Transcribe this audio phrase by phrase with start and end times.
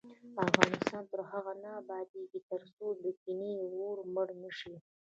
[0.47, 3.53] افغانستان تر هغو نه ابادیږي، ترڅو د کینې
[3.83, 4.75] اور مړ نشي.